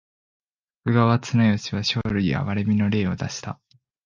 [0.85, 3.59] 徳川綱吉は生類憐みの令を出した。